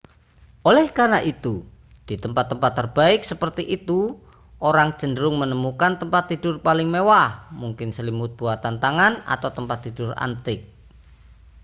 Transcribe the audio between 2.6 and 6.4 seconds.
terbaik seperti itu orang cenderung menemukan tempat